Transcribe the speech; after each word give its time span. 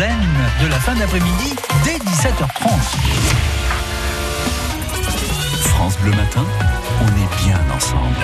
de 0.00 0.66
la 0.66 0.80
fin 0.80 0.94
d'après-midi 0.94 1.54
dès 1.84 1.98
17h30. 1.98 2.46
France 5.66 5.98
Bleu 5.98 6.12
Matin, 6.12 6.46
on 7.02 7.06
est 7.06 7.44
bien 7.44 7.60
ensemble. 7.76 8.16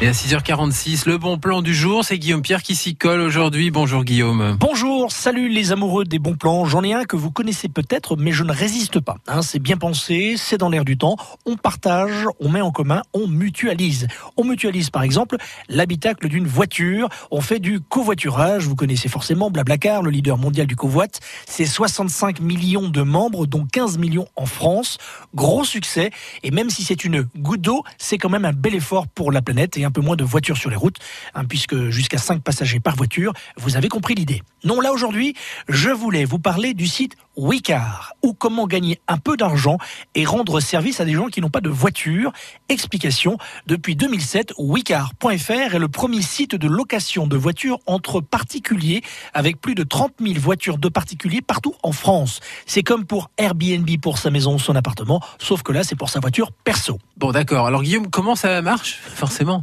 Et 0.00 0.08
à 0.08 0.10
6h46, 0.10 1.08
le 1.08 1.18
bon 1.18 1.38
plan 1.38 1.62
du 1.62 1.72
jour, 1.72 2.04
c'est 2.04 2.18
Guillaume 2.18 2.42
Pierre 2.42 2.64
qui 2.64 2.74
s'y 2.74 2.96
colle 2.96 3.20
aujourd'hui. 3.20 3.70
Bonjour 3.70 4.02
Guillaume. 4.02 4.56
Bonjour, 4.58 5.12
salut 5.12 5.48
les 5.48 5.70
amoureux 5.70 6.04
des 6.04 6.18
bons 6.18 6.34
plans. 6.34 6.64
J'en 6.64 6.82
ai 6.82 6.92
un 6.92 7.04
que 7.04 7.14
vous 7.14 7.30
connaissez 7.30 7.68
peut-être, 7.68 8.16
mais 8.16 8.32
je 8.32 8.42
ne 8.42 8.52
résiste 8.52 8.98
pas. 8.98 9.18
Hein, 9.28 9.40
c'est 9.42 9.60
bien 9.60 9.76
pensé, 9.76 10.34
c'est 10.36 10.58
dans 10.58 10.68
l'air 10.68 10.84
du 10.84 10.98
temps. 10.98 11.16
On 11.46 11.56
partage, 11.56 12.26
on 12.40 12.48
met 12.48 12.60
en 12.60 12.72
commun, 12.72 13.02
on 13.12 13.28
mutualise. 13.28 14.08
On 14.36 14.42
mutualise 14.42 14.90
par 14.90 15.04
exemple 15.04 15.36
l'habitacle 15.68 16.28
d'une 16.28 16.48
voiture. 16.48 17.08
On 17.30 17.40
fait 17.40 17.60
du 17.60 17.78
covoiturage. 17.78 18.66
Vous 18.66 18.74
connaissez 18.74 19.08
forcément 19.08 19.48
Blablacar, 19.48 20.02
le 20.02 20.10
leader 20.10 20.38
mondial 20.38 20.66
du 20.66 20.74
covoit. 20.74 21.06
C'est 21.46 21.66
65 21.66 22.40
millions 22.40 22.88
de 22.88 23.02
membres, 23.02 23.46
dont 23.46 23.64
15 23.72 23.98
millions 23.98 24.26
en 24.34 24.46
France. 24.46 24.98
Gros 25.36 25.64
succès. 25.64 26.10
Et 26.42 26.50
même 26.50 26.68
si 26.68 26.82
c'est 26.82 27.04
une 27.04 27.28
goutte 27.36 27.60
d'eau, 27.60 27.84
c'est 27.96 28.18
quand 28.18 28.28
même 28.28 28.44
un 28.44 28.52
bel 28.52 28.74
effort 28.74 29.06
pour 29.06 29.30
la 29.30 29.40
planète 29.40 29.78
un 29.84 29.90
peu 29.90 30.00
moins 30.00 30.16
de 30.16 30.24
voitures 30.24 30.56
sur 30.56 30.70
les 30.70 30.76
routes, 30.76 30.98
hein, 31.34 31.44
puisque 31.44 31.90
jusqu'à 31.90 32.18
5 32.18 32.42
passagers 32.42 32.80
par 32.80 32.96
voiture, 32.96 33.32
vous 33.56 33.76
avez 33.76 33.88
compris 33.88 34.14
l'idée. 34.14 34.42
Non, 34.64 34.80
là 34.80 34.92
aujourd'hui, 34.92 35.34
je 35.68 35.90
voulais 35.90 36.24
vous 36.24 36.38
parler 36.38 36.74
du 36.74 36.86
site 36.86 37.16
Wicar, 37.36 38.14
ou 38.22 38.34
comment 38.34 38.66
gagner 38.66 39.00
un 39.08 39.18
peu 39.18 39.36
d'argent 39.36 39.78
et 40.14 40.24
rendre 40.24 40.60
service 40.60 41.00
à 41.00 41.04
des 41.04 41.12
gens 41.12 41.26
qui 41.26 41.40
n'ont 41.40 41.50
pas 41.50 41.60
de 41.60 41.68
voiture. 41.68 42.32
Explication, 42.68 43.38
depuis 43.66 43.96
2007, 43.96 44.54
Wicar.fr 44.58 45.74
est 45.74 45.78
le 45.78 45.88
premier 45.88 46.22
site 46.22 46.54
de 46.54 46.68
location 46.68 47.26
de 47.26 47.36
voitures 47.36 47.80
entre 47.86 48.20
particuliers, 48.20 49.02
avec 49.32 49.60
plus 49.60 49.74
de 49.74 49.82
30 49.82 50.12
000 50.20 50.34
voitures 50.38 50.78
de 50.78 50.88
particuliers 50.88 51.42
partout 51.42 51.74
en 51.82 51.92
France. 51.92 52.40
C'est 52.66 52.82
comme 52.82 53.04
pour 53.04 53.30
Airbnb 53.38 53.88
pour 54.00 54.18
sa 54.18 54.30
maison 54.30 54.54
ou 54.54 54.58
son 54.58 54.76
appartement, 54.76 55.20
sauf 55.38 55.62
que 55.62 55.72
là, 55.72 55.84
c'est 55.84 55.96
pour 55.96 56.10
sa 56.10 56.20
voiture 56.20 56.52
perso. 56.52 56.98
Bon 57.16 57.32
d'accord, 57.32 57.66
alors 57.66 57.82
Guillaume, 57.82 58.10
comment 58.10 58.36
ça 58.36 58.62
marche 58.62 59.00
Forcément? 59.14 59.62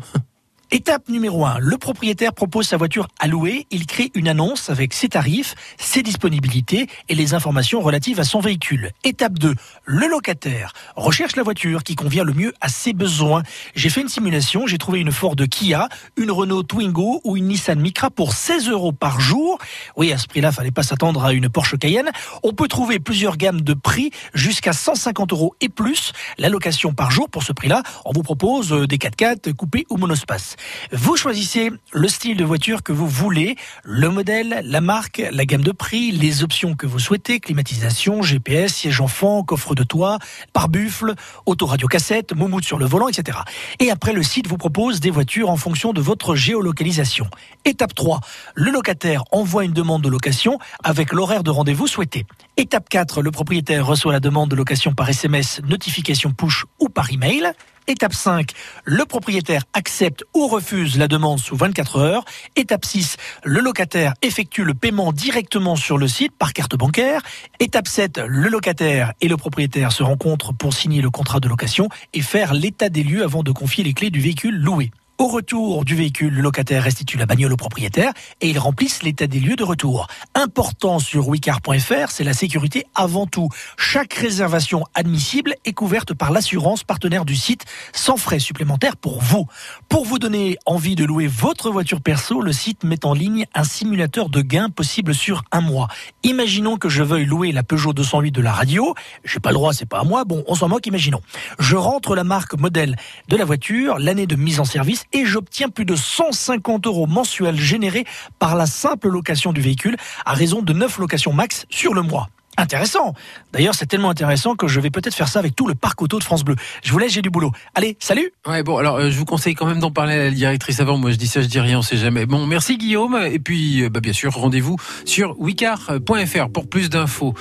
Étape 0.74 1.10
numéro 1.10 1.46
1, 1.46 1.60
le 1.60 1.78
propriétaire 1.78 2.32
propose 2.32 2.66
sa 2.66 2.78
voiture 2.78 3.10
à 3.20 3.28
louer, 3.28 3.68
il 3.72 3.86
crée 3.86 4.10
une 4.14 4.30
annonce 4.30 4.70
avec 4.70 4.94
ses 4.94 5.10
tarifs, 5.10 5.54
ses 5.78 6.02
disponibilités 6.02 6.88
et 7.10 7.14
les 7.14 7.34
informations 7.34 7.82
relatives 7.82 8.22
à 8.22 8.24
son 8.24 8.40
véhicule. 8.40 8.92
Étape 9.04 9.38
2, 9.38 9.54
le 9.84 10.08
locataire 10.08 10.72
recherche 10.96 11.36
la 11.36 11.44
voiture 11.44 11.84
qui 11.84 11.96
convient 11.96 12.24
le 12.24 12.32
mieux 12.32 12.54
à 12.62 12.70
ses 12.70 12.94
besoins. 12.94 13.44
J'ai 13.76 13.90
fait 13.90 14.00
une 14.00 14.08
simulation, 14.08 14.66
j'ai 14.66 14.78
trouvé 14.78 15.02
une 15.02 15.12
Ford 15.12 15.36
Kia, 15.36 15.90
une 16.16 16.32
Renault 16.32 16.64
Twingo 16.64 17.20
ou 17.26 17.36
une 17.36 17.48
Nissan 17.48 17.78
Micra 17.78 18.10
pour 18.10 18.32
16 18.32 18.70
euros 18.70 18.94
par 18.94 19.20
jour. 19.20 19.58
Oui, 19.98 20.14
à 20.14 20.18
ce 20.18 20.28
prix-là, 20.28 20.54
fallait 20.54 20.72
pas 20.72 20.84
s'attendre 20.84 21.26
à 21.26 21.34
une 21.34 21.50
Porsche 21.50 21.78
Cayenne. 21.78 22.12
On 22.44 22.54
peut 22.54 22.70
trouver 22.70 23.00
plusieurs 23.00 23.36
gammes 23.36 23.60
de 23.60 23.74
prix 23.74 24.12
jusqu'à 24.34 24.72
150 24.72 25.34
euros 25.34 25.54
et 25.60 25.68
plus. 25.68 26.14
La 26.38 26.48
location 26.48 26.94
par 26.94 27.12
jour 27.12 27.30
pour 27.30 27.44
ce 27.44 27.52
prix-là, 27.52 27.84
on 28.06 28.14
vous 28.14 28.24
propose 28.24 28.72
des 28.88 28.98
4x4 28.98 29.54
coupés 29.54 29.86
ou 29.90 29.98
monospace. 29.98 30.56
Vous 30.92 31.16
choisissez 31.16 31.72
le 31.92 32.08
style 32.08 32.38
de 32.38 32.44
voiture 32.44 32.84
que 32.84 32.92
vous 32.92 33.08
voulez, 33.08 33.56
le 33.84 34.10
modèle, 34.10 34.62
la 34.64 34.82
marque, 34.82 35.22
la 35.32 35.46
gamme 35.46 35.64
de 35.64 35.72
prix, 35.72 36.12
les 36.12 36.44
options 36.44 36.76
que 36.76 36.88
vous 36.88 37.00
souhaitez, 37.00 37.40
climatisation, 37.40 38.22
GPS, 38.22 38.74
siège 38.74 39.02
enfant, 39.02 39.44
coffre 39.44 39.76
de 39.76 39.84
toit, 39.84 40.20
pare-buffle, 40.54 41.16
autoradio 41.46 41.88
cassette, 41.88 42.34
moumoute 42.34 42.66
sur 42.66 42.78
le 42.78 42.86
volant, 42.86 43.08
etc. 43.08 43.40
Et 43.80 43.92
après, 43.92 44.14
le 44.14 44.24
site 44.24 44.48
vous 44.48 44.58
propose 44.58 45.00
des 45.00 45.10
voitures 45.10 45.50
en 45.50 45.58
fonction 45.58 45.94
de 45.94 46.02
votre 46.02 46.36
géolocalisation. 46.36 47.28
Étape 47.66 47.96
3, 47.96 48.20
le 48.56 48.72
locataire 48.72 49.24
envoie 49.32 49.64
une 49.64 49.74
demande 49.74 50.02
de 50.02 50.10
location 50.10 50.60
avec 50.84 51.14
l'horaire 51.14 51.44
de 51.44 51.52
rendez-vous 51.52 51.88
souhaité. 51.88 52.26
Étape 52.62 52.90
4, 52.90 53.24
le 53.24 53.32
propriétaire 53.32 53.88
reçoit 53.88 54.14
la 54.14 54.20
demande 54.20 54.52
de 54.52 54.56
location 54.56 54.94
par 54.94 55.10
SMS, 55.10 55.62
notification 55.68 56.32
push 56.32 56.66
ou 56.80 56.90
par 56.90 57.12
email. 57.12 57.54
Étape 57.88 58.14
5, 58.14 58.52
le 58.86 59.04
propriétaire 59.06 59.64
accepte 59.74 60.24
ou 60.36 60.46
refuse 60.46 60.96
la 61.00 61.08
demande 61.08 61.40
sous 61.40 61.56
24 61.56 61.98
heures. 61.98 62.24
Étape 62.56 62.86
6, 62.86 63.18
le 63.44 63.62
locataire 63.62 64.14
effectue 64.22 64.64
le 64.64 64.76
paiement 64.76 65.12
directement 65.12 65.76
sur 65.76 65.98
le 65.98 66.08
site 66.08 66.34
par 66.38 66.54
carte 66.54 66.76
bancaire. 66.76 67.24
Étape 67.60 67.88
7, 67.88 68.22
le 68.28 68.48
locataire 68.48 69.14
et 69.22 69.28
le 69.28 69.38
propriétaire 69.38 69.92
se 69.92 70.04
rencontrent 70.04 70.54
pour 70.54 70.76
signer 70.76 71.02
le 71.02 71.10
contrat 71.10 71.40
de 71.40 71.50
location 71.50 71.90
et 72.14 72.22
faire 72.22 72.54
l'état 72.54 72.90
des 72.90 73.02
lieux 73.02 73.24
avant 73.24 73.42
de 73.42 73.52
confier 73.52 73.84
les 73.84 73.94
clés 73.94 74.12
du 74.12 74.20
véhicule 74.20 74.56
loué. 74.56 74.92
Au 75.22 75.28
retour 75.28 75.86
du 75.86 75.96
véhicule, 75.96 76.34
le 76.34 76.42
locataire 76.42 76.82
restitue 76.82 77.16
la 77.16 77.28
bagnole 77.28 77.54
au 77.54 77.56
propriétaire 77.56 78.12
et 78.42 78.50
ils 78.50 78.58
remplissent 78.58 79.04
l'état 79.04 79.28
des 79.28 79.40
lieux 79.40 79.56
de 79.56 79.64
retour. 79.64 80.08
Important 80.34 80.98
sur 80.98 81.28
wicar.fr, 81.28 82.10
c'est 82.10 82.24
la 82.24 82.34
sécurité 82.34 82.88
avant 82.96 83.28
tout. 83.28 83.50
Chaque 83.78 84.16
réservation 84.16 84.84
admissible 84.96 85.54
est 85.64 85.74
couverte 85.74 86.16
par 86.16 86.32
l'assurance 86.32 86.84
partenaire 86.84 87.24
du 87.24 87.36
site 87.36 87.66
sans 87.94 88.18
frais 88.18 88.40
supplémentaires 88.40 88.98
pour 88.98 89.22
vous. 89.22 89.46
Pour 89.90 90.06
vous 90.06 90.18
donner 90.18 90.58
envie 90.66 90.96
de 90.96 91.06
louer 91.06 91.28
votre 91.28 91.70
voiture 91.70 92.02
perso, 92.02 92.42
le 92.42 92.52
site 92.52 92.84
met 92.84 93.06
en 93.06 93.14
ligne 93.14 93.46
un 93.54 93.64
simulateur 93.64 94.28
de 94.28 94.42
gain 94.42 94.72
possible 94.72 95.14
sur 95.14 95.44
un 95.52 95.62
mois. 95.62 95.88
Imaginons 96.24 96.78
que 96.78 96.90
je 96.90 97.04
veuille 97.04 97.26
louer 97.26 97.52
la 97.52 97.62
Peugeot 97.62 97.94
208 97.94 98.32
de 98.32 98.42
la 98.42 98.54
radio. 98.54 98.96
J'ai 99.24 99.40
pas 99.40 99.50
le 99.50 99.56
droit, 99.56 99.72
c'est 99.72 99.86
pas 99.86 100.00
à 100.00 100.04
moi. 100.04 100.24
Bon, 100.24 100.44
on 100.48 100.56
s'en 100.56 100.68
moque, 100.68 100.88
imaginons. 100.88 101.22
Je 101.60 101.76
rentre 101.76 102.16
la 102.16 102.24
marque 102.24 102.56
modèle 102.56 102.96
de 103.28 103.38
la 103.38 103.46
voiture, 103.46 104.00
l'année 104.00 104.26
de 104.26 104.36
mise 104.36 104.60
en 104.60 104.66
service 104.66 105.06
et 105.14 105.26
j'obtiens 105.26 105.70
plus 105.70 105.86
de 105.86 105.96
150 105.96 106.88
euros 106.88 107.08
mensuels 107.08 107.60
générés 107.60 108.06
par 108.40 108.56
la 108.56 108.66
simple 108.66 109.10
location 109.10 109.54
du 109.54 109.62
véhicule 109.62 109.98
à 110.26 110.34
raison 110.34 110.62
de 110.62 110.74
9 110.74 111.00
locations 111.00 111.34
max 111.34 111.66
sur 111.70 111.94
le 111.94 112.02
mois. 112.02 112.30
Intéressant. 112.58 113.14
D'ailleurs, 113.54 113.76
c'est 113.76 113.86
tellement 113.86 114.10
intéressant 114.10 114.56
que 114.56 114.68
je 114.68 114.80
vais 114.82 114.90
peut-être 114.90 115.16
faire 115.16 115.30
ça 115.30 115.40
avec 115.40 115.56
tout 115.56 115.68
le 115.68 115.74
parc 115.74 116.02
auto 116.02 116.20
de 116.20 116.24
France 116.24 116.44
Bleu. 116.44 116.56
Je 116.84 116.92
vous 116.92 117.00
laisse, 117.00 117.14
j'ai 117.14 117.22
du 117.22 117.30
boulot. 117.30 117.52
Allez, 117.76 117.96
salut 118.00 118.34
Ouais, 118.46 118.62
bon, 118.62 118.78
alors 118.78 118.98
euh, 118.98 119.10
je 119.10 119.18
vous 119.18 119.26
conseille 119.26 119.56
quand 119.56 119.66
même 119.66 119.80
d'en 119.80 119.90
parler 119.90 120.14
à 120.16 120.18
la 120.18 120.32
directrice 120.32 120.80
avant. 120.82 120.98
Moi, 120.98 121.12
je 121.12 121.16
dis 121.16 121.28
ça, 121.28 121.42
je 121.42 121.48
dis 121.48 121.60
rien, 121.62 121.80
on 121.80 121.82
sait 121.82 121.98
jamais. 121.98 122.26
Bon, 122.26 122.46
merci 122.46 122.78
Guillaume. 122.78 123.18
Et 123.32 123.40
puis, 123.40 123.84
euh, 123.84 123.90
bah, 123.90 124.02
bien 124.02 124.14
sûr, 124.14 124.34
rendez-vous 124.34 124.76
sur 125.06 125.40
wicar.fr 125.40 126.50
pour 126.54 126.70
plus 126.70 126.90
d'infos. 126.90 127.34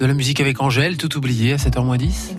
De 0.00 0.04
la 0.04 0.12
musique 0.12 0.40
avec 0.40 0.60
Angèle, 0.60 0.98
tout 0.98 1.16
oublié 1.16 1.54
à 1.54 1.56
7h10. 1.56 2.36